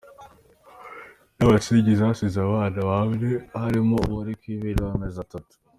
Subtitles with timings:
[1.33, 3.29] Nyirabasangiza asize abana bane
[3.61, 5.53] harimo uwari ku ibere w’amezi atatu.